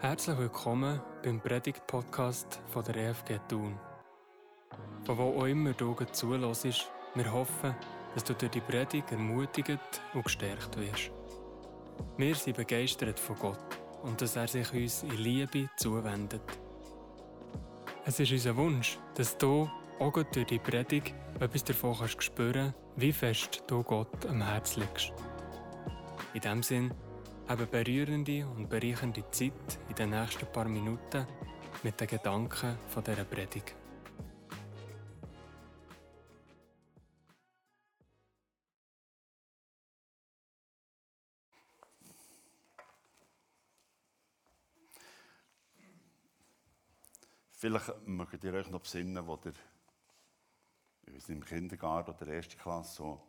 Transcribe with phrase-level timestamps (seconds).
[0.00, 3.76] Herzlich willkommen beim Predigt-Podcast von der EFG Thun.
[5.04, 7.74] Von wo auch immer du zulässt, wir hoffen,
[8.14, 9.80] dass du durch die Predigt ermutigt
[10.14, 11.10] und gestärkt wirst.
[12.16, 16.42] Wir sind begeistert von Gott und dass er sich uns in Liebe zuwendet.
[18.04, 19.68] Es ist unser Wunsch, dass du
[19.98, 25.12] auch durch die Predigt etwas davon kannst spüren wie fest du Gott am Herz liegst.
[26.34, 26.90] In diesem Sinne,
[27.48, 31.26] eine berührende und bereichernde Zeit in den nächsten paar Minuten
[31.82, 33.74] mit den Gedanken von dieser Predigt.
[47.52, 49.52] Vielleicht mögt ihr euch noch besinnen, wo ihr
[51.28, 53.28] im Kindergarten oder der ersten Klasse so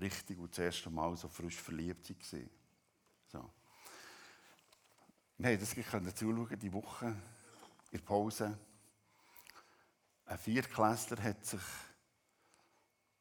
[0.00, 2.59] richtig und das erste Mal so frisch verliebt war.
[3.32, 3.48] So.
[5.38, 7.16] Wir konnten das zuschauen, die Woche in
[7.92, 8.58] der Pause.
[10.26, 11.60] Ein Viertklässler hat sich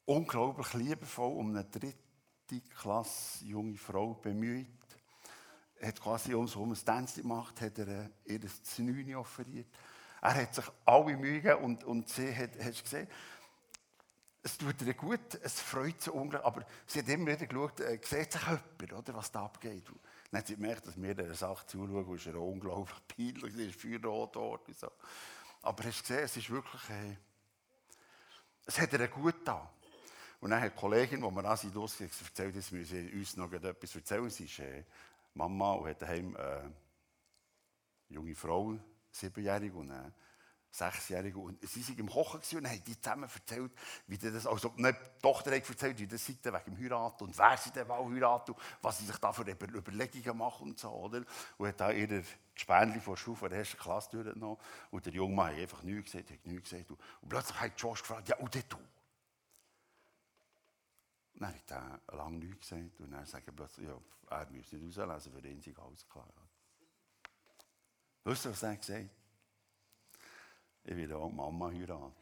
[0.05, 4.67] unglaublich liebevoll um eine dritte Klasse junge Frau bemüht.
[5.75, 9.67] Er hat quasi um so ein Tänzchen gemacht, hat er ihr das Znüni offeriert.
[10.21, 13.07] Er hat sich alle Mühe und, und sie hat, hast du gesehen,
[14.41, 17.99] es tut ihr gut, es freut sie unglaublich, aber sie hat immer wieder geschaut, äh,
[18.01, 19.89] sieht sich jemand, oder, was da abgeht.
[19.89, 19.99] Und
[20.31, 24.35] dann hat sie gemerkt, dass wir dieser Sache zuschauen, ist unglaublich peinlich, sie ist feuerrot
[24.35, 24.91] dort und so.
[25.61, 27.17] Aber hast gesehen, es ist wirklich, äh,
[28.65, 29.69] es hat ihr gut da.
[30.39, 33.51] Und dann hat die Kollegin, die mir an sie losgeht, erzählt, dass wir uns noch
[33.51, 34.29] etwas erzählen.
[34.29, 34.85] Sie ist äh,
[35.33, 36.73] Mama und hat daheim äh, eine
[38.07, 38.79] junge Frau,
[39.11, 40.11] siebenjährig, und äh,
[40.71, 41.39] Sechsjährige.
[41.39, 43.71] Und sie waren im Kochen und haben die zusammen erzählt,
[44.07, 47.57] wie das, also die Tochter hat erzählt, wie das sei wegen dem Heiraten und wer
[47.57, 51.23] sie denn mal heiraten was sie sich da für Überlegungen machen und so, oder?
[51.57, 54.57] Und hat da ihre Spänli vor der Schule von der ersten Klasse durchgenommen.
[54.91, 56.91] Und der junge Mann hat einfach nichts gesagt, hat nichts gesagt.
[56.91, 58.77] Und, plötzlich hat Josh gefragt, ja, und du?
[61.33, 62.99] Und dann hat er lange nichts gesagt.
[62.99, 63.97] Und dann sagt er plötzlich, ja,
[64.29, 66.27] er müsse nicht rauslesen, für ihn sei alles klar.
[68.25, 69.18] Wisst ihr, was er gesagt hat?
[70.83, 72.13] Ich will auch Mama heiraten.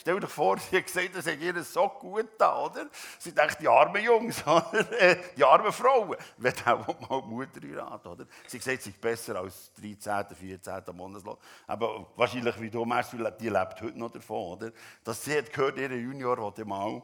[0.00, 2.88] Stell dir vor, sie hat gesagt, das hat ihr so gut da, oder?
[3.18, 4.42] Sie denkt, die armen Jungs?
[4.98, 8.24] Äh, die armen Frauen, wenn auch mal Mutter heiraten, oder?
[8.46, 10.96] Sie hat gesagt, sie ist besser als 13., 14.
[10.96, 11.36] Monatslohn.
[11.66, 14.72] Aber wahrscheinlich, wie du meinst, die lebt heute noch davon, oder?
[15.04, 17.02] Dass sie hat gehört, ihr Junior wollte mal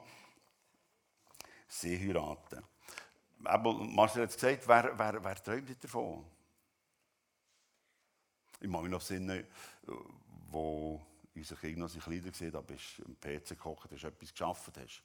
[1.68, 2.64] sie heiraten.
[3.44, 6.24] Aber Marcel hat gesagt, wer, wer, wer träumt davon?
[8.60, 9.46] Ich mag mich noch erinnern,
[10.50, 15.02] wo unser Kind noch Kleider gesehen hat, bist am PC gekocht, hast etwas geschafft, hast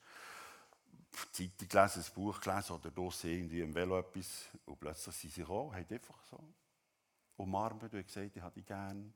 [1.32, 5.42] Zeitung gelesen, ein Buch gelesen oder draussen irgendwie im Velo etwas und plötzlich sind sie
[5.42, 6.40] gekommen, haben einfach so
[7.36, 9.12] umarmt und gesagt, ich hätte dich gerne.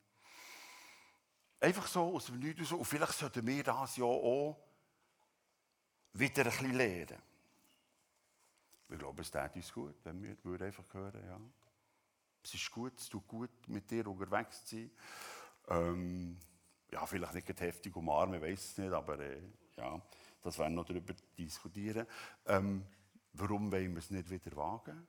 [1.59, 4.57] Einfach so aus dem Nichts Und vielleicht sollten wir das ja auch
[6.13, 7.21] wieder ein bisschen lernen.
[8.89, 11.39] Ich glaube, es tut uns gut, wenn wir einfach hören, ja.
[12.45, 14.91] Es ist gut, es tut gut, mit dir unterwegs zu sein.
[15.67, 16.37] Ähm,
[16.91, 19.41] ja, vielleicht nicht heftig umarmen, ich weiß es nicht, aber äh,
[19.75, 19.99] ja,
[20.43, 22.05] das werden wir noch darüber diskutieren.
[22.45, 22.85] Ähm,
[23.33, 25.07] warum wollen wir es nicht wieder wagen?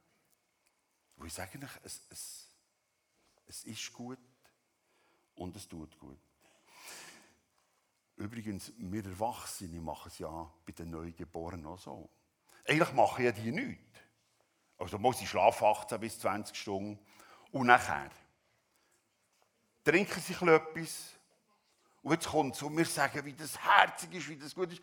[1.16, 2.48] Und ich sage euch, es, es,
[3.44, 4.18] es ist gut
[5.34, 6.18] und es tut gut.
[8.16, 12.08] Übrigens, wir Erwachsene machen es ja bei den Neugeborenen auch so.
[12.66, 13.84] Eigentlich machen ja die nichts.
[14.78, 16.98] Also muss ich schlafen 18 bis 20 Stunden
[17.56, 18.10] und nachher
[19.82, 21.12] trinken sie etwas.
[22.02, 24.82] Und jetzt kommt es und wir sagen, wie das herzig ist, wie das gut ist.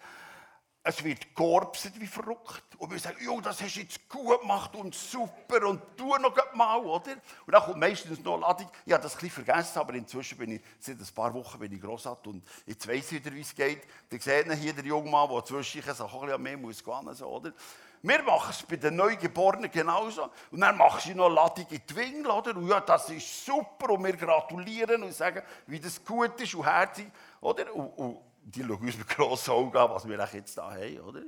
[0.86, 2.64] Es wird georbset wie verrückt.
[2.78, 6.36] Und wir sagen, jo, das hast du jetzt gut gemacht und super und tu noch
[6.54, 7.14] mal, oder?
[7.46, 8.70] Und dann kommt meistens noch Ladung.
[8.86, 11.72] Ich habe das ein bisschen vergessen, aber inzwischen bin ich, seit ein paar Wochen bin
[11.72, 13.84] ich Grossart und jetzt weiss ich wieder, wie es geht.
[14.10, 17.14] Dann sieht hier der junge Mann, der zwischen sich auch ein bisschen mehr muss gehen,
[17.14, 17.54] so, oder?
[18.02, 20.30] Wir machen es bei den Neugeborenen genauso.
[20.52, 22.58] Und dann machen sie noch Ladung in die Wingel, oder?
[22.58, 26.66] Und ja, das ist super und wir gratulieren und sagen, wie das gut ist und
[26.66, 27.08] herzig,
[27.40, 27.74] oder?
[27.74, 31.24] Und, und die schauen uns mit grossen Augen an, was wir jetzt da haben, oder?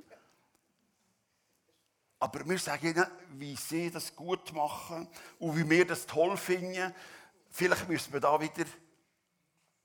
[2.20, 5.08] Aber wir sagen ihnen, wie sie das gut machen
[5.40, 6.94] und wie wir das toll finden.
[7.50, 8.70] Vielleicht müssen wir da wieder eben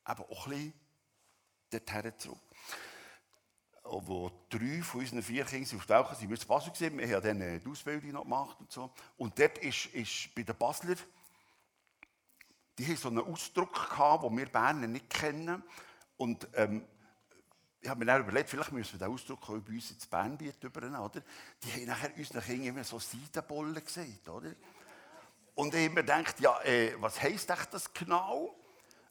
[0.06, 0.74] auch ein bisschen
[1.70, 2.38] dorthin zurück
[3.92, 7.40] wo drei von unseren vier Kindern auf Welt sind, wir in Basel gesehen, wir haben
[7.40, 8.90] dann die Ausbildung noch gemacht und so.
[9.16, 10.94] Und dort ist, ist bei den Basler,
[12.78, 15.62] die haben so einen Ausdruck gehabt, den wir Berner nicht kennen.
[16.16, 16.84] Und ähm,
[17.82, 20.62] ich habe mir dann überlegt, vielleicht müssen wir den Ausdruck auch bei uns ins Bernbiet
[20.62, 21.22] übernehmen, oder?
[21.62, 24.52] Die haben nachher unseren Kindern immer so Seidenbollen gesehen, oder?
[25.54, 28.54] Und ich mir gedacht, ja, äh, was heisst das genau?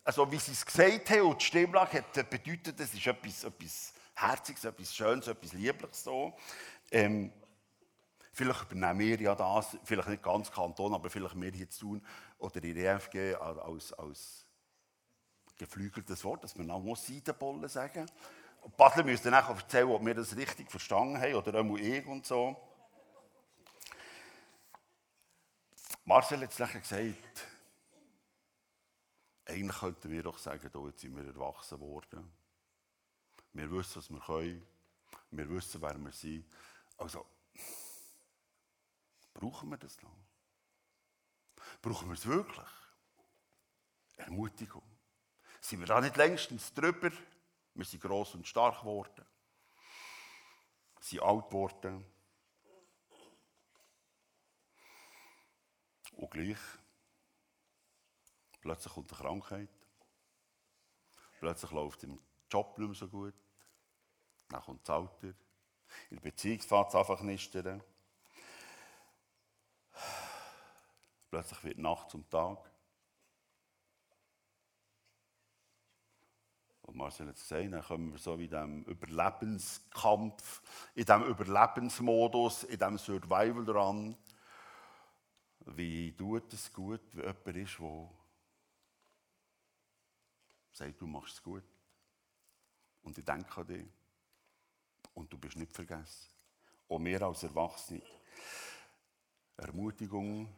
[0.03, 3.93] Also, wie sie es gesagt haben und die Stimmlage hat bedeutet, das ist etwas, etwas
[4.15, 6.37] Herziges, etwas Schönes, etwas Liebliches so.
[6.91, 7.31] Ähm,
[8.31, 12.05] vielleicht übernehmen wir ja das, vielleicht nicht ganz Kanton, aber vielleicht wir hier zu tun
[12.37, 14.45] oder in der EFG als, als
[15.57, 18.11] geflügeltes Wort, dass man auch Seidenbollen sagen muss.
[18.77, 22.25] Basler müsste dann auch erzählen, ob wir das richtig verstanden haben oder auch ich und
[22.25, 22.55] so.
[26.05, 27.47] Marcel hat es nachher gesagt,
[29.45, 32.31] eigentlich könnten wir doch sagen, oh, jetzt sind wir erwachsen worden.
[33.53, 34.65] Wir wissen, was wir können.
[35.31, 36.45] Wir wissen, wer wir sind.
[36.97, 37.25] Also,
[39.33, 40.15] brauchen wir das noch?
[41.81, 42.69] Brauchen wir es wirklich?
[44.17, 44.83] Ermutigung.
[45.61, 47.11] Sind wir da nicht längstens drüber?
[47.79, 49.25] Wir sind gross und stark geworden.
[50.97, 52.05] Wir sind alt geworden.
[56.11, 56.57] Und gleich,
[58.59, 59.69] plötzlich kommt eine Krankheit.
[61.39, 62.19] Plötzlich läuft im
[62.51, 63.33] Job nicht mehr so gut.
[64.49, 65.27] Dann kommt das Alter.
[66.09, 67.81] In der Beziehung fängt es einfach nistern.
[71.29, 72.69] Plötzlich wird Nacht zum Tag.
[76.89, 80.63] Und Marcel hat es gesagt, dann kommen wir so in diesem Überlebenskampf,
[80.95, 84.17] in diesem Überlebensmodus, in diesem Survival ran.
[85.67, 88.09] Wie tut es gut, wenn jemand ist, der
[90.71, 91.63] sagt, du machst es gut.
[93.03, 93.87] Und ich denke an dich.
[95.13, 96.31] Und du bist nicht vergessen.
[96.87, 98.01] Auch wir als Erwachsene.
[99.57, 100.51] Ermutigung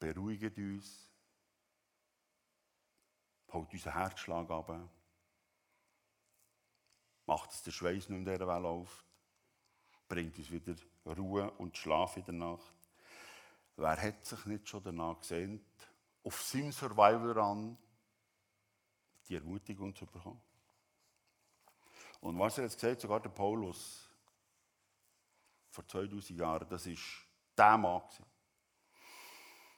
[0.00, 1.08] beruhigt uns,
[3.52, 4.90] holt unseren Herzschlag ab,
[7.30, 9.04] macht es der Schweiß nicht in dieser Welt auf,
[10.08, 10.74] bringt uns wieder
[11.06, 12.74] Ruhe und Schlaf in der Nacht.
[13.76, 15.64] Wer hat sich nicht schon danach gesehnt,
[16.24, 17.78] auf seinem Survival ran
[19.28, 20.42] die Ermutigung zu bekommen?
[22.20, 24.10] Und was er jetzt gesagt sogar der Paulus
[25.70, 26.96] vor 2000 Jahren, das war
[27.56, 28.02] der Mann.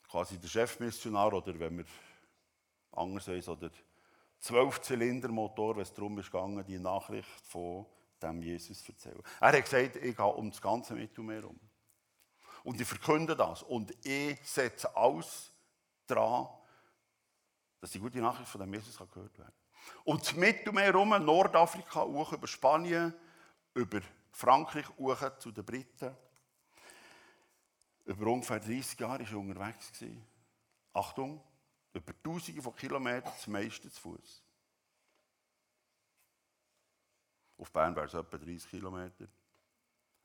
[0.09, 1.87] Quasi der Chefmissionar oder wenn wir
[2.93, 3.71] anders heißt, oder
[4.43, 7.87] Zwölf-Zylinder-Motor, wenn es darum ging, die Nachricht von
[8.21, 9.23] dem Jesus zu erzählen.
[9.41, 11.61] Er hat gesagt, ich gehe um das ganze Mittelmeer herum.
[12.65, 13.63] Und ich verkünde das.
[13.63, 15.53] Und ich setze alles
[16.07, 16.49] daran,
[17.81, 19.55] dass die gute Nachricht von dem Jesus gehört werden
[20.05, 23.15] Und das Mittelmeer herum, Nordafrika, hoch über Spanien,
[23.75, 24.01] über
[24.33, 26.17] Frankreich, hoch zu den Briten.
[28.05, 30.05] Über ungefähr 30 Jahre war er unterwegs.
[30.93, 31.41] Achtung,
[31.93, 34.43] über Tausende von Kilometern, das meiste zu Fuß.
[37.59, 39.29] Auf Bern wäre es etwa 30 Kilometer.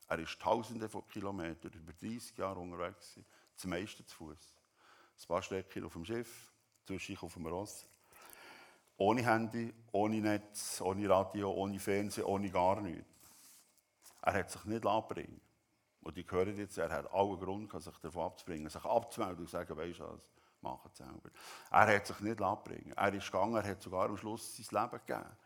[0.08, 3.20] Er ist Tausende von Kilometern, über 30 Jahre unterwegs,
[3.56, 4.56] das meiste zu Fuß.
[5.20, 6.54] Ein paar Strecke auf dem Schiff,
[6.86, 7.88] zwischendurch auf dem Ross.
[8.98, 13.06] Ohne Handy, ohne Netz, ohne Radio, ohne Fernsehen, ohne gar nichts.
[14.22, 15.40] Er hat sich nicht abbringen
[16.02, 19.52] Und ich höre jetzt, er hat allen Grund, sich davon abzubringen, sich abzumelden und zu
[19.52, 21.30] sagen, weißt du was, mach es selber.
[21.72, 25.02] Er hat sich nicht abbringen Er ist gegangen, er hat sogar am Schluss sein Leben
[25.06, 25.38] gegeben.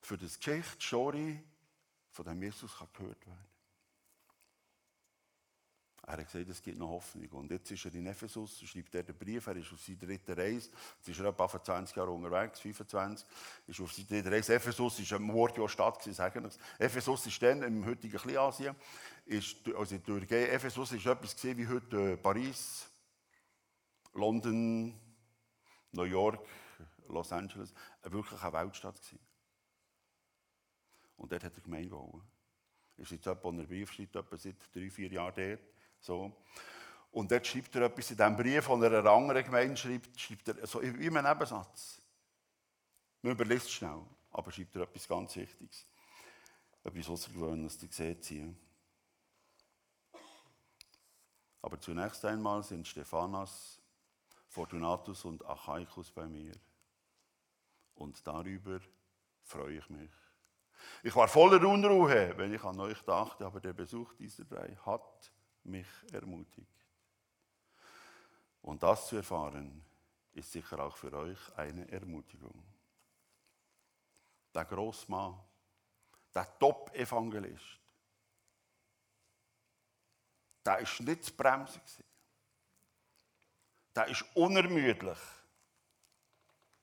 [0.00, 1.42] Für das Geschichte, Story
[2.10, 3.48] von dem Jesus kann gehört werden.
[6.08, 7.28] Er hat gesagt, es gibt noch Hoffnung.
[7.32, 10.32] Und jetzt ist er in Ephesus, schreibt er den Brief, er ist auf seiner dritten
[10.32, 13.28] Reise, jetzt ist er etwa 20 Jahre unterwegs, 25,
[13.66, 14.54] ist auf seiner dritten Reise.
[14.54, 18.74] Ephesus ist ein Mordjahr-Stadt, sagen wir Ephesus ist dann im heutigen Kleinasien,
[19.26, 22.88] ist, also Ephesus ist etwas wie heute äh, Paris,
[24.12, 24.98] London,
[25.92, 26.46] New York,
[27.08, 27.72] Los Angeles,
[28.02, 29.18] wirklich eine Weltstadt gewesen.
[31.16, 32.22] Und dort hat er Gemeinde gebaut.
[32.96, 35.60] Ist jetzt in der Brief schreibt, etwa seit drei, vier Jahren dort.
[36.00, 36.44] So.
[37.10, 40.66] Und dort schreibt er etwas in diesem Brief, von einer anderen Gemeinde schreibt, schreibt er
[40.66, 42.00] so wie ein Nebensatz.
[43.22, 45.86] Man überlässt schnell, aber schreibt er etwas ganz Wichtiges.
[46.84, 48.54] Etwas Außergewöhnliches, die seht hier.
[51.62, 53.77] Aber zunächst einmal sind Stephanas,
[54.48, 56.52] Fortunatus und Achaikus bei mir.
[57.94, 58.80] Und darüber
[59.42, 60.10] freue ich mich.
[61.02, 65.32] Ich war voller Unruhe, wenn ich an euch dachte, aber der Besuch dieser drei hat
[65.64, 66.86] mich ermutigt.
[68.62, 69.84] Und das zu erfahren,
[70.32, 72.62] ist sicher auch für euch eine Ermutigung.
[74.54, 75.38] Der Großmann,
[76.34, 77.80] der Top-Evangelist,
[80.64, 81.80] der ist nicht zu bremsen.
[83.94, 85.18] Der ist unermüdlich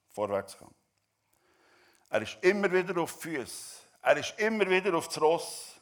[0.09, 0.75] vorwärts gegangen.
[2.09, 3.81] Er ist immer wieder auf die Füße.
[4.01, 5.81] Er ist immer wieder auf das Ross.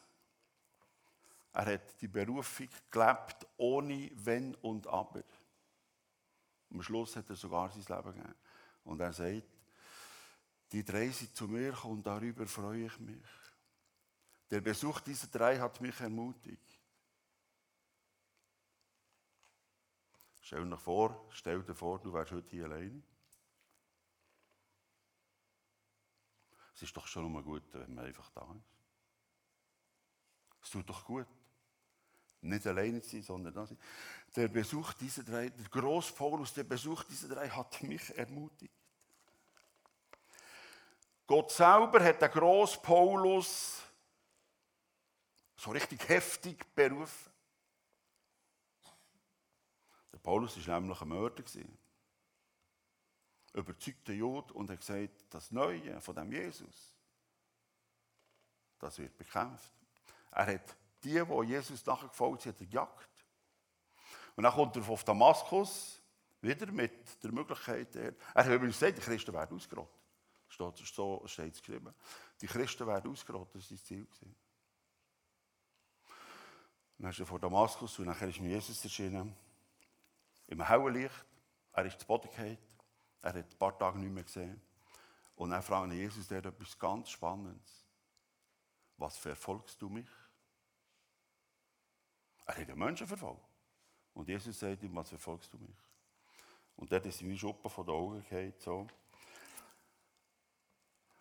[1.52, 5.22] Er hat die Berufung gelebt, ohne Wenn und Aber.
[6.70, 8.34] Am Schluss hat er sogar sein Leben gegeben.
[8.84, 9.44] Und er sagt,
[10.72, 13.22] die drei sind zu mir und darüber freue ich mich.
[14.50, 16.73] Der Besuch dieser drei hat mich ermutigt.
[20.44, 23.02] Stell dir vor, stell dir vor, du wärst heute hier alleine.
[26.74, 28.74] Es ist doch schon mal gut, wenn man einfach da ist.
[30.62, 31.26] Es tut doch gut.
[32.42, 33.78] Nicht alleine zu sein, sondern da sein.
[34.36, 38.74] Der Besuch dieser drei, der Groß Paulus, der Besuch dieser drei hat mich ermutigt.
[41.26, 43.82] Gott selber hat den Groß Paulus
[45.56, 47.33] so richtig heftig berufen.
[50.24, 51.44] Paulus war nämlich ein Mörder.
[53.52, 56.96] Überzeugter Jude und hat gesagt, das Neue von dem Jesus,
[58.78, 59.70] das wird bekämpft.
[60.32, 63.10] Er hat die, die Jesus nachgefolgt sind, gejagt.
[64.34, 66.00] Und dann kommt er auf Damaskus,
[66.40, 69.94] wieder mit der Möglichkeit, er, er hat übrigens gesagt, die Christen werden ausgerottet.
[70.48, 71.94] Steht, so steht es geschrieben.
[72.40, 74.06] Die Christen werden ausgerottet, das war sein Ziel.
[76.98, 79.36] Dann ist er vor Damaskus und nachher ist mir Jesus erschienen.
[80.46, 81.26] Im hellen Licht.
[81.72, 82.58] Er ist zu Boden gefallen.
[83.22, 84.60] Er hat ein paar Tage nicht mehr gesehen.
[85.36, 87.84] Und dann fragt Jesus der etwas ganz Spannendes.
[88.96, 90.08] Was verfolgst du mich?
[92.46, 93.48] Er hat den Menschen verfolgt.
[94.12, 95.76] Und Jesus sagt ihm, was verfolgst du mich?
[96.76, 98.86] Und dort ist seine Schuppe von den Augen gefallen, so.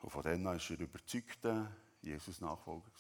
[0.01, 2.92] Und von dann an war er überzeugter Jesus-Nachfolger.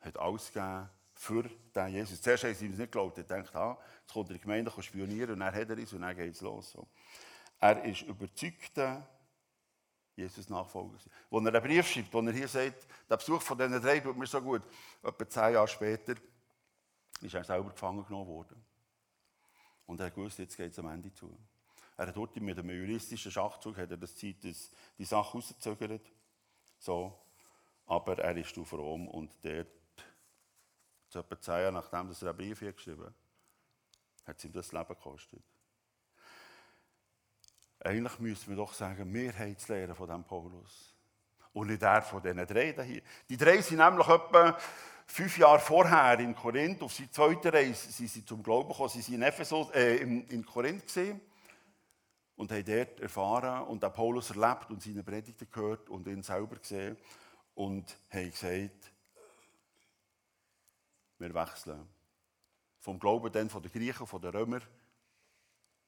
[0.00, 1.44] Er hat alles gegeben für
[1.74, 2.20] den Jesus.
[2.20, 3.16] Zuerst haben sie ihm nicht geglaubt.
[3.18, 5.92] Er denkt, ah, jetzt kommt er in die Gemeinde spionieren und dann hat er es
[5.92, 6.72] und dann geht es los.
[6.72, 6.86] So.
[7.60, 9.08] Er ist überzeugter
[10.16, 10.98] Jesus-Nachfolger.
[11.30, 14.16] Als er einen Brief schreibt, wo er hier sagt, der Besuch von diesen drei tut
[14.16, 14.62] mir so gut,
[15.02, 16.14] etwa zehn Jahre später
[17.20, 18.64] ist er selber gefangen genommen worden.
[19.86, 21.36] Und er wusste, jetzt geht es am Ende zu.
[21.96, 26.10] Er hat dort mit einem juristischen Schachzug hat er das Zeit, das, die Sache rausgezögert.
[26.78, 27.18] So.
[27.86, 29.68] Aber er ist auf Rom und dort,
[31.14, 33.14] so etwa zehn Jahre nachdem er einen Brief geschrieben hat,
[34.26, 35.42] hat es ihm das Leben gekostet.
[37.80, 40.94] Eigentlich müssen wir doch sagen, wir haben zu lernen von diesem Paulus.
[41.52, 43.02] Und nicht er von diesen drei hier.
[43.28, 44.58] Die drei sind nämlich etwa
[45.06, 48.88] fünf Jahre vorher in Korinth, auf seiner zweiten Reise sind zum Glauben gekommen.
[48.88, 51.20] Sie waren in, Ephesus, äh, in, in Korinth gesehen
[52.36, 56.56] und haben dort erfahren und auch Paulus erlebt und seine Predigten gehört und ihn selber
[56.56, 56.96] gesehen
[57.54, 58.93] und haben gesagt,
[61.18, 61.88] wir wechseln.
[62.80, 64.62] Vom Glauben dann von den Griechen, von den Römern,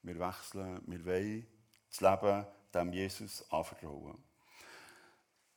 [0.01, 1.47] wir wechseln, wir wollen
[1.89, 4.17] das Leben dem Jesus anvertrauen.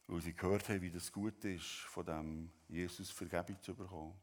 [0.07, 4.15] Weil sie gehört haben, wie das gut ist, von dem Jesus Vergebung zu bekommen.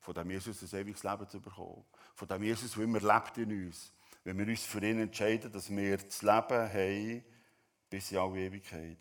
[0.00, 1.84] Von dem Jesus ein ewiges Leben zu bekommen.
[2.14, 3.92] Von dem Jesus, der immer lebt in uns.
[4.24, 7.24] Wenn wir uns für ihn entscheiden, dass wir das Leben haben
[7.88, 8.98] bis in alle Ewigkeit.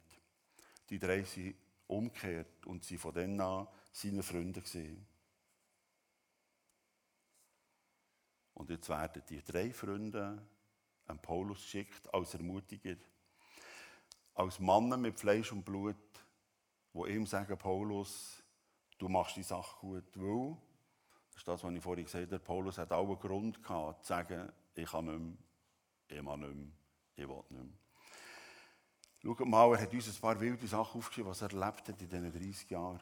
[0.89, 1.55] Die drei sind
[1.87, 5.05] umgekehrt und sie von dann an seine Freunde gesehen.
[8.53, 10.45] Und jetzt werden die drei Freunde
[11.07, 12.95] an Paulus geschickt als Ermutiger,
[14.35, 15.95] als Mann mit Fleisch und Blut,
[16.93, 18.43] wo ihm sagen, Paulus,
[18.97, 20.57] du machst die Sache gut, weil,
[21.29, 24.09] das ist das, was ich vorhin gesagt habe, Paulus hat auch einen Grund gehabt, zu
[24.09, 26.67] sagen, ich kann nicht mehr, ich kann nicht mehr,
[27.15, 27.77] ich will nicht mehr.
[29.23, 32.09] Schaut mal, er hat uns ein paar wilde Sachen aufgeschrieben, was er erlebt hat in
[32.09, 32.99] diesen 30 Jahren,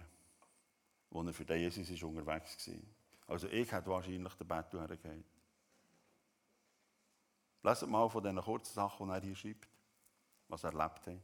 [1.09, 2.75] wo er für den Jesus ist unterwegs war.
[3.27, 5.25] Also ich hätte wahrscheinlich den Bett hergegeben.
[7.63, 9.67] Leset mal von diesen kurzen Sachen, die er hier schreibt,
[10.47, 11.21] was er erlebt hat.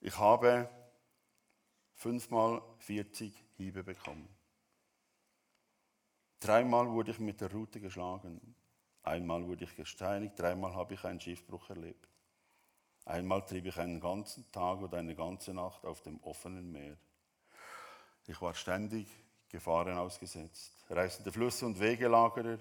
[0.00, 0.68] Ich habe
[1.94, 4.28] fünfmal 40 Hiebe bekommen.
[6.38, 8.54] Dreimal wurde ich mit der Rute geschlagen.
[9.02, 12.08] Einmal wurde ich gesteinigt, dreimal habe ich einen Schiffbruch erlebt.
[13.04, 16.96] Einmal trieb ich einen ganzen Tag oder eine ganze Nacht auf dem offenen Meer.
[18.26, 19.08] Ich war ständig
[19.48, 20.72] Gefahren ausgesetzt.
[20.88, 22.58] Reißende Flüsse und Wegelagerer,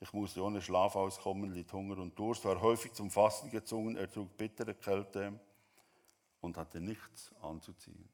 [0.00, 4.10] ich musste ohne Schlaf auskommen, litt Hunger und Durst, war häufig zum Fasten gezwungen, er
[4.10, 5.38] trug bittere Kälte
[6.40, 8.08] und hatte nichts anzuziehen.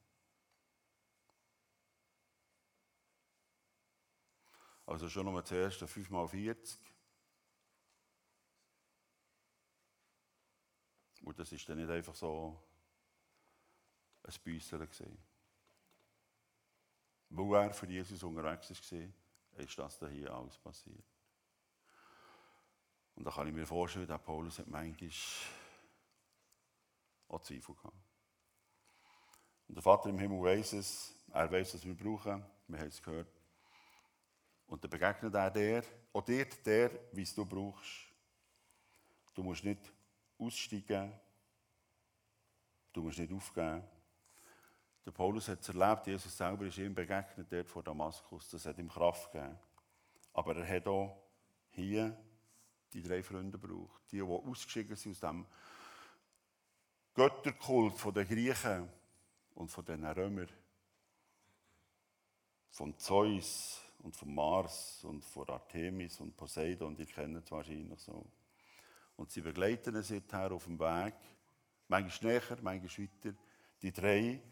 [4.86, 6.78] Also schon nochmal zuerst 5 mal 40.
[11.22, 12.56] Und das ist dann nicht einfach so
[14.22, 15.35] ein Büsseln gesehen.
[17.28, 19.08] Wo er für Jesus unterwegs war,
[19.58, 21.04] ist das hier alles passiert.
[23.14, 25.10] Und da kann ich mir vorstellen, dass Paulus hat manchmal
[27.28, 27.96] auch Zweifel gehabt.
[29.68, 33.02] Und der Vater im Himmel weiß es, er weiß, was wir brauchen, wir haben es
[33.02, 33.28] gehört.
[34.66, 38.06] Und dann begegnet er dir, auch dir der, wie es du brauchst.
[39.34, 39.92] Du musst nicht
[40.38, 41.12] aussteigen,
[42.92, 43.82] du musst nicht aufgeben.
[45.06, 48.50] Der Paulus hat es erlebt, Jesus selber ist ihm begegnet, dort vor Damaskus.
[48.50, 49.56] Das hat ihm Kraft gegeben.
[50.32, 51.16] Aber er hat auch
[51.70, 52.16] hier
[52.92, 54.02] die drei Freunde gebraucht.
[54.10, 55.46] Die, die ausgeschieden sind aus dem
[57.14, 58.88] Götterkult der Griechen
[59.54, 60.48] und von den Römern.
[62.70, 68.26] Von Zeus und von Mars und von Artemis und Poseidon, die kennen es wahrscheinlich so.
[69.14, 71.14] Und sie begleiten ihn seither auf dem Weg,
[71.86, 73.38] manchmal näher, manchmal weiter.
[73.80, 74.42] Die drei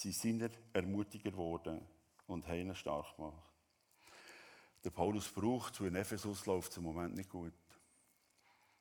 [0.00, 1.80] sind seiner Ermutiger geworden
[2.26, 3.36] und haben ihn stark gemacht.
[4.82, 7.52] Der Paulus braucht, zu in Ephesus läuft es im Moment nicht gut.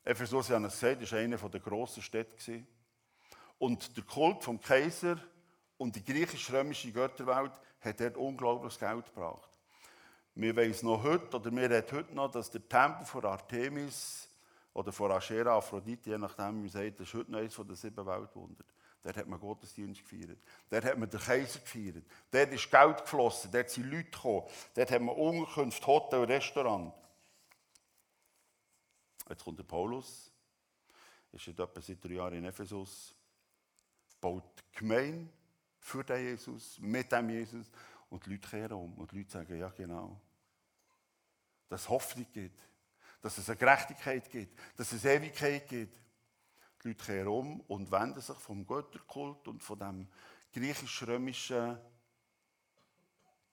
[0.03, 2.63] Ephesus, ich habe es gesagt, war eine der grossen Städte.
[3.57, 5.17] Und der Kult vom Kaiser
[5.77, 9.49] und die griechisch-römische Götterwelt hat dort unglaubliches Geld gebracht.
[10.35, 14.29] Wir wissen noch heute, oder wir reden heute noch, dass der Tempel von Artemis
[14.73, 17.75] oder von Aschera, Aphrodite, je nachdem, wie man sagt, das ist heute noch eines der
[17.75, 18.63] sieben Weltwunder.
[19.01, 20.39] Dort hat man Gottesdienst gefeiert.
[20.69, 22.03] Dort hat man den Kaiser gefeiert.
[22.31, 23.51] Dort ist Geld geflossen.
[23.51, 24.43] Dort sind Leute gekommen.
[24.73, 26.93] Dort hat man Unterkünfte, Hotel, Restaurant.
[29.29, 30.31] Jetzt kommt der Paulus.
[31.31, 33.15] Ist jetzt etwa seit drei Jahren in Ephesus.
[34.19, 35.29] Baut Gemeinde
[35.79, 37.67] für den Jesus, mit dem Jesus.
[38.09, 38.93] Und die Leute kehren um.
[38.95, 40.19] Und die Leute sagen, ja genau.
[41.69, 42.59] Dass es Hoffnung gibt.
[43.21, 44.59] Dass es eine Gerechtigkeit gibt.
[44.75, 45.95] Dass es Ewigkeit gibt.
[46.83, 50.07] Die Leute kehren um und wenden sich vom Götterkult und von dem
[50.53, 51.77] griechisch-römischen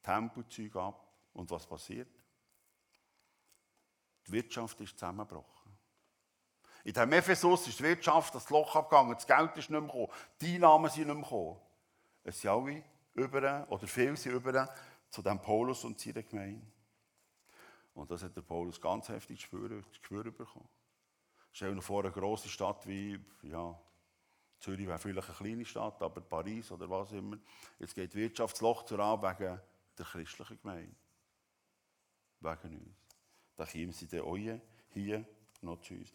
[0.03, 1.03] Tempelzeug ab.
[1.33, 2.09] Und was passiert?
[4.27, 5.73] Die Wirtschaft ist zusammengebrochen.
[6.85, 10.09] In dem Ephesus ist die Wirtschaft das Loch abgegangen, das Geld ist nicht mehr gekommen,
[10.41, 11.61] die Einnahmen sind nicht mehr gekommen.
[12.23, 14.73] Es sind alle über, oder viele sind über
[15.11, 16.65] zu dem Paulus und seiner Gemeinde.
[17.95, 20.69] Und das hat der Paulus ganz heftig zu spüren, zu spüren bekommen.
[21.57, 23.81] Stell dir vor, eine grosse Stadt wie, ja,
[24.59, 27.39] Zürich wäre vielleicht eine kleine Stadt, aber Paris oder was immer.
[27.79, 29.59] Jetzt geht das Wirtschaftsloch zur wegen
[29.97, 30.95] der christlichen Gemeinde.
[32.41, 32.97] Wegen uns.
[33.57, 34.37] Da kommen sie dann auch
[34.91, 35.25] hier
[35.63, 36.13] noch zu uns.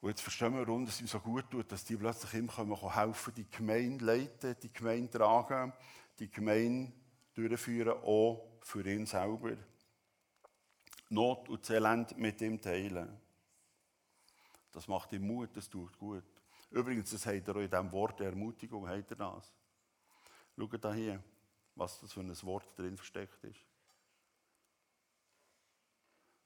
[0.00, 3.34] Und jetzt verstehen wir, warum es ihm so gut tut, dass die plötzlich kommen, helfen,
[3.34, 5.72] die Gemeinde leiten, die Gemeinde tragen,
[6.20, 6.92] die Gemeinde
[7.34, 9.56] durchführen, auch für ihn selber.
[11.08, 13.25] Not und Elend mit ihm teilen.
[14.76, 16.22] Das macht ihm Mut, das tut gut.
[16.70, 19.50] Übrigens, das hat er auch in diesem Wort der Ermutigung, hat er das.
[20.54, 21.22] Schaut da hier,
[21.74, 23.64] was das für ein Wort drin versteckt ist.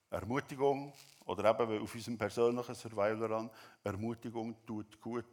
[0.09, 0.93] Ermutigung,
[1.25, 3.49] oder eben auf unserem persönlichen Survivor an,
[3.83, 5.25] Ermutigung tut gut.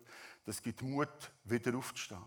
[0.44, 2.24] Das gibt Mut, wieder aufzustehen.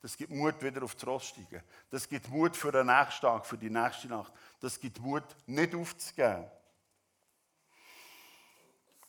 [0.00, 1.64] Das gibt Mut, wieder auf das Ross steigen.
[1.90, 4.32] Das gibt Mut für den nächsten Tag, für die nächste Nacht.
[4.60, 6.48] Das gibt Mut, nicht aufzugeben.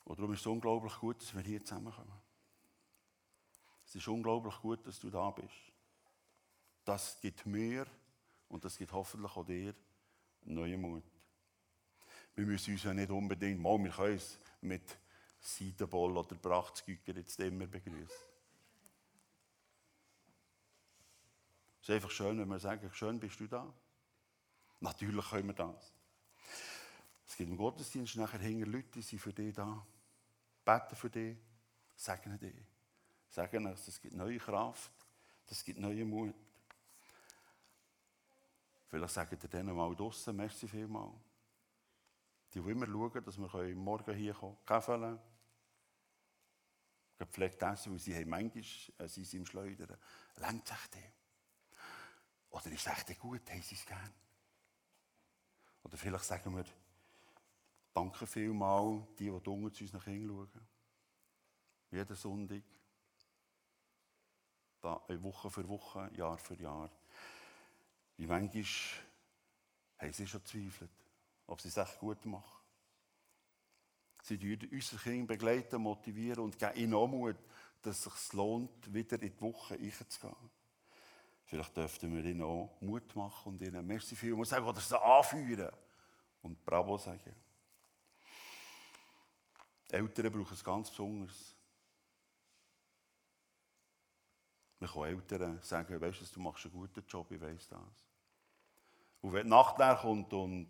[0.06, 2.12] Und darum ist es unglaublich gut, dass wir hier zusammenkommen.
[3.86, 5.74] Es ist unglaublich gut, dass du da bist.
[6.84, 7.88] Das gibt mir
[8.48, 9.74] und das gibt hoffentlich auch dir
[10.44, 11.04] neuen Mut.
[12.36, 14.98] Wir müssen uns ja nicht unbedingt, mal, wir können es mit
[15.40, 18.06] Seidenboll oder Brachtsgücker jetzt immer begrüßen.
[21.82, 23.74] Es ist einfach schön, wenn wir sagen, schön bist du da.
[24.82, 25.94] Natürlich können wir das.
[27.28, 29.86] Es gibt im Gottesdienst nachher hinter Leute, die sind für dich da
[30.66, 31.38] beten für dich,
[31.96, 32.56] segnen dich.
[33.30, 34.92] Sagen es, es gibt neue Kraft,
[35.48, 36.36] es gibt neuen Mut.
[38.88, 41.14] Vielleicht sagen ihr denen mal draussen, merci vielmal.
[42.54, 45.20] Die, die immer schauen, dass wir morgen hier kommen können,
[47.18, 48.64] gepflegt essen, weil sie haben manchmal,
[49.00, 49.98] äh, sie sind im Schleudern.
[50.38, 51.12] Längt sich dem?
[52.50, 54.14] Oder ist es echt gut, haben sie es gern?
[55.84, 56.66] Oder vielleicht sagen wir,
[57.96, 60.50] Danke vielmal, die, die unten zu uns nach hinschauen.
[61.92, 62.62] Jeden Sonntag.
[65.24, 66.92] Woche für Woche, Jahr für Jahr.
[68.18, 68.66] Wie manchmal
[69.98, 70.92] haben sie schon zweifelt,
[71.48, 72.44] ob sie es echt gut machen.
[74.24, 77.38] Sie begleiten unsere Kinder begleiten, motivieren und geben ihnen auch Mut,
[77.82, 80.36] dass es sich lohnt, wieder in die Woche einzugehen.
[81.46, 85.72] Vielleicht dürften wir ihnen auch Mut machen und ihnen Merci viel sagen oder sie anführen
[86.42, 87.45] und Bravo sagen.
[89.90, 91.56] Eltern brauchen es ganz besonders.
[94.80, 97.80] Man kann Eltern sagen, weißt du, du machst einen guten Job, ich weiss das.
[99.22, 100.70] Und wenn die Nacht kommt und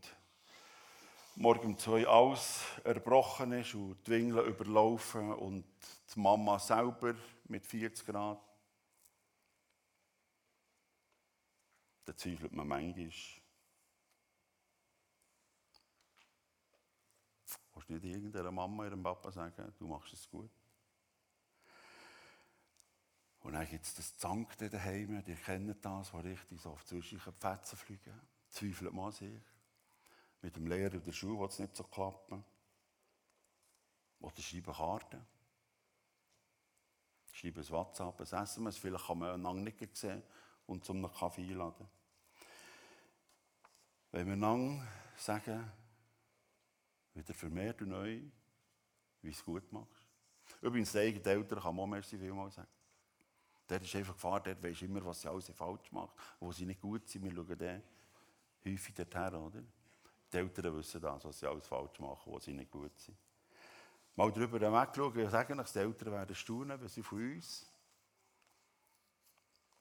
[1.36, 5.66] morgen um zwei alles erbrochen ist und die Wingeln überlaufen und
[6.14, 8.40] die Mama selber mit 40 Grad,
[12.06, 13.12] dann zweifelt man manchmal.
[17.76, 20.50] Musst nicht irgendeiner Mama, ihrem Papa sagen, du machst es gut.
[23.42, 27.32] Und dann gibt es das Zankte daheim, die kennen das, wo richtig so zwischen die
[27.32, 28.20] Fetzen fliegen.
[28.50, 29.40] Zweifelt man an sich.
[30.42, 32.44] Mit dem Lehrer in der Schule will es nicht so klappen.
[34.20, 35.26] Oder schreiben Karten.
[37.32, 38.78] Schreiben ein WhatsApp, ein SMS.
[38.78, 40.24] Vielleicht kann man einander nicht sehen
[40.66, 41.88] und zum Kaffee einladen.
[44.12, 45.72] Wenn wir einander sagen,
[47.16, 48.22] wieder vermehrt und neu,
[49.22, 50.08] wie es gut machst.
[50.62, 52.68] Übrigens, die eigenen Eltern kann man auch merci vielmals sagen.
[53.68, 56.80] Der ist einfach Gefahr, der weiß immer, was sie alles falsch macht, wo sie nicht
[56.80, 57.24] gut sind.
[57.24, 57.82] Wir schauen dann
[58.64, 59.64] häufig dorthin, oder?
[60.32, 63.18] Die Eltern wissen das, was sie alles falsch machen, wo sie nicht gut sind.
[64.16, 67.72] Mal darüber wegschauen und sagen, die Eltern werden staunen, wenn sie von uns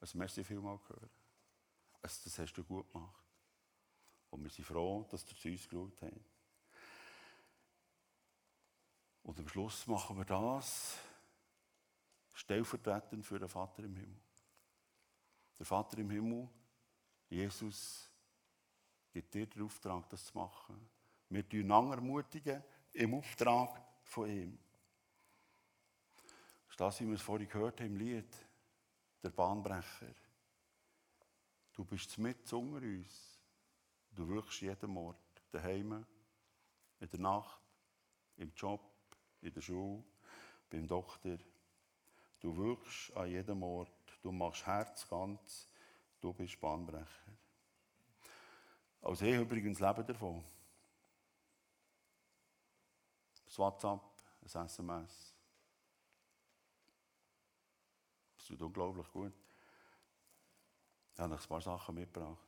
[0.01, 1.09] ein Merci vielmal hören.
[2.01, 3.23] Das hast du gut gemacht.
[4.29, 6.34] Und wir sind froh, dass du zu uns geschaut hast.
[9.25, 10.99] Und am Schluss machen wir das
[12.35, 14.21] stellvertretend für den Vater im Himmel.
[15.57, 16.47] Der Vater im Himmel,
[17.27, 18.07] Jesus,
[19.11, 20.89] gibt dir den Auftrag, das zu machen.
[21.29, 24.59] Wir tun ermutigen im Auftrag von ihm.
[26.67, 28.35] Das ist das, wie wir es vorhin gehört haben im Lied,
[29.23, 30.13] der Bahnbrecher.
[31.73, 33.39] Du bist mit unter uns.
[34.11, 35.17] Du wirkst jeden Ort.
[35.49, 36.05] Daheim,
[36.99, 37.59] in der Nacht,
[38.37, 38.94] im Job,
[39.45, 40.03] in der Schule,
[40.69, 41.37] beim Doktor.
[42.39, 43.91] Du wirkst an jedem Ort.
[44.21, 45.69] Du machst Herz ganz.
[46.19, 47.31] Du bist Bahnbrecher.
[49.01, 50.43] Als ich übrigens lebe davon.
[53.45, 54.01] Das WhatsApp,
[54.41, 55.33] ein SMS.
[58.37, 59.33] Das tut unglaublich gut.
[61.13, 62.45] Ich habe noch ein paar Sachen mitgebracht.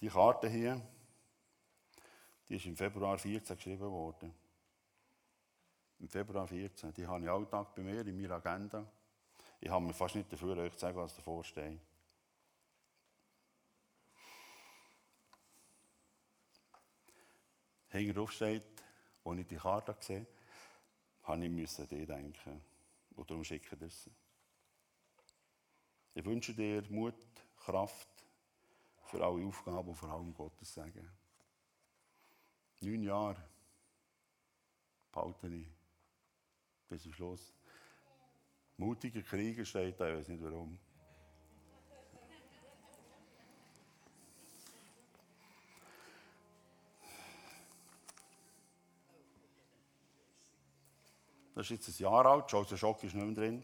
[0.00, 0.80] Die Karte hier,
[2.54, 4.32] die ist im Februar 14 geschrieben worden.
[5.98, 6.94] Im Februar 14.
[6.94, 8.86] Die habe ich Alltag bei mir in meiner Agenda.
[9.60, 11.80] Ich habe mir fast nicht dafür, euch zu sagen, was davor steht.
[17.88, 18.62] Hinten drauf steht,
[19.24, 20.26] als ich die Karte gesehen
[21.24, 22.60] habe, musste ich dich denken.
[23.16, 24.10] Und darum schicke ich das.
[26.14, 27.14] Ich wünsche dir Mut,
[27.56, 28.08] Kraft
[29.06, 31.23] für alle Aufgaben und vor allem Gottes Segen.
[32.84, 33.42] Neun Jahre
[35.10, 35.66] behalte ich
[36.88, 37.54] bis zum Schluss.
[38.76, 40.78] Mutiger Krieger steht da, ich weiß nicht warum.
[51.54, 53.62] Das ist jetzt ein Jahr alt, Joseph Schock ist nicht mehr drin.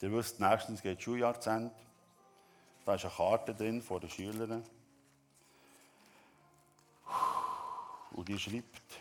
[0.00, 1.74] Ihr wisst, nächstens geht das Schuljahr zu Ende.
[2.86, 4.64] Da ist eine Karte drin von den Schülern.
[8.18, 8.98] Und die schreibt,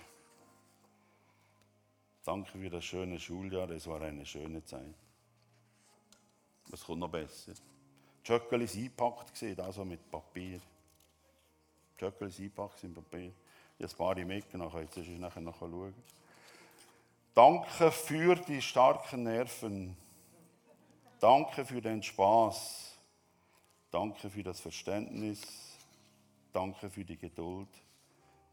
[2.23, 4.93] danke für das schöne Schuljahr, es war eine schöne Zeit.
[6.71, 7.53] Es kommt noch besser.
[7.53, 10.59] Die Schöckeli sind eingepackt, also mit Papier.
[10.59, 13.31] Die Schöckeli sind eingepackt in Papier.
[13.79, 15.95] Ich habe ein paar mitgenommen, könnt ihr nachher noch schauen.
[17.33, 19.97] Danke für die starken Nerven.
[21.19, 22.95] Danke für den Spaß.
[23.89, 25.41] Danke für das Verständnis.
[26.53, 27.69] Danke für die Geduld.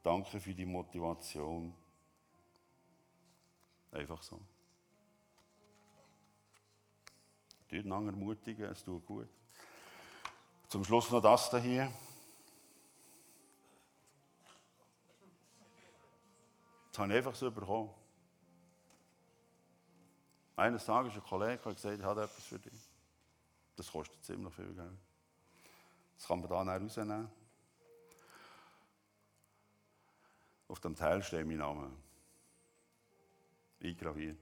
[0.04, 1.74] Danke für die Motivation.
[3.90, 4.38] Einfach so.
[7.70, 9.28] Tut einander ermutigen, es tut gut.
[10.68, 11.90] Zum Schluss noch das hier.
[16.90, 17.90] Das habe ich einfach so bekommen.
[20.54, 22.90] Eines Tages ein Kollege hat gesagt, ich habe etwas für dich.
[23.74, 24.98] Das kostet ziemlich viel Geld.
[26.16, 27.43] Das kann man da rausnehmen.
[30.74, 31.88] Auf dem Teil steht mein Name.
[33.80, 34.36] Eingraviert.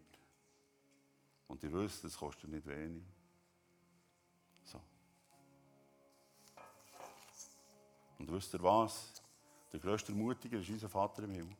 [1.47, 3.03] Und ihr wisst, das kostet nicht wenig.
[4.65, 4.81] So.
[8.19, 9.23] Und wisst ihr was?
[9.75, 11.57] Der grösste Mutiger ist unser Vater im Himmel.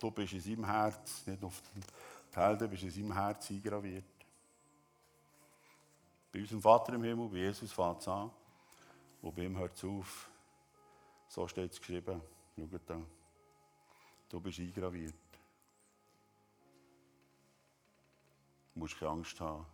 [0.00, 1.82] Du bist in seinem Herz, nicht auf dem
[2.32, 4.04] Teil, du bist in seinem Herz eingraviert.
[6.32, 8.32] Bei unserem Vater im Himmel, bei Jesus fängt es an.
[9.22, 10.28] Und bei ihm hört es auf.
[11.28, 12.33] So steht es geschrieben.
[12.56, 13.00] Schaut da.
[14.28, 15.14] Du bist eingraviert.
[18.72, 19.66] Du musst keine Angst haben.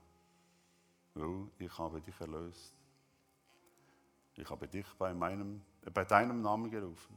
[1.15, 2.75] Weil ich habe dich erlöst.
[4.37, 7.17] Ich habe dich bei, meinem, äh, bei deinem Namen gerufen.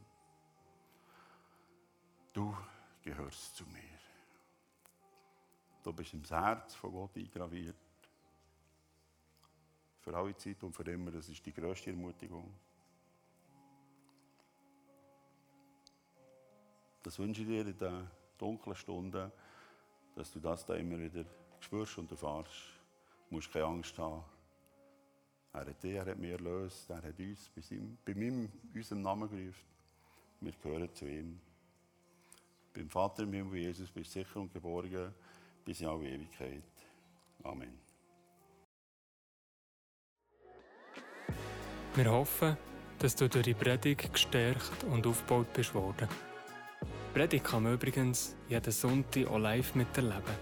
[2.32, 2.54] Du
[3.02, 3.80] gehörst zu mir.
[5.82, 7.76] Du bist im Herz von Gott eingraviert.
[10.04, 11.10] für alle Zeit und für immer.
[11.10, 12.52] Das ist die grösste Ermutigung.
[17.04, 19.30] Das wünsche ich dir in den dunklen Stunden,
[20.16, 21.26] dass du das da immer wieder
[21.60, 22.80] spürst und erfährst.
[23.28, 24.24] Du musst keine Angst haben.
[25.52, 29.02] Er hat dich, er hat mich erlöst, er hat uns bei, seinem, bei meinem, unserem
[29.02, 29.66] Namen gerufen.
[30.40, 31.38] Wir gehören zu ihm.
[32.72, 35.12] Beim Vater im Himmel, Jesus, bist du sicher und geborgen
[35.62, 36.62] bis in alle Ewigkeit.
[37.42, 37.78] Amen.
[41.94, 42.56] Wir hoffen,
[42.98, 46.08] dass du durch die Predigt gestärkt und aufgebaut bist worden.
[47.14, 50.34] Predigt kann man übrigens jeden Sonntag auch live miterleben.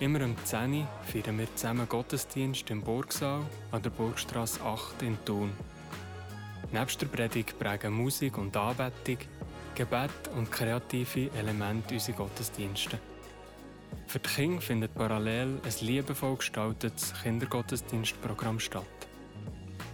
[0.00, 5.16] Immer um 10 Uhr feiern wir zusammen Gottesdienst im Burgsaal an der Burgstrasse 8 in
[5.24, 5.52] Thun.
[6.72, 9.18] Nebst der Predigt prägen Musik und Anbetung,
[9.76, 12.98] Gebet und kreative Elemente unsere Gottesdienste.
[14.08, 18.82] Für die Kinder findet parallel ein liebevoll gestaltetes Kindergottesdienstprogramm statt.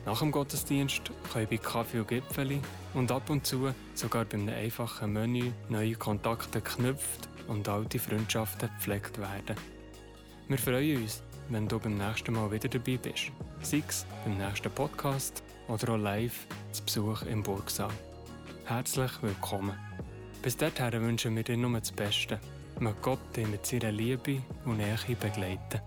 [0.04, 2.60] Nach dem Gottesdienst können bei Kaffee und Gipfeli
[2.94, 8.68] und ab und zu sogar bei einem einfachen Menü neue Kontakte geknüpft und alte Freundschaften
[8.68, 9.56] gepflegt werden.
[10.48, 13.30] Wir freuen uns, wenn du beim nächsten Mal wieder dabei bist.
[13.62, 17.92] Sei es beim nächsten Podcast oder auch live zu Besuch im Burgsaal.
[18.64, 19.78] Herzlich willkommen.
[20.42, 22.40] Bis dahin wünschen wir dir nur das Beste.
[22.80, 25.80] Möge Gott dich mit seiner Liebe und Nähe begleiten.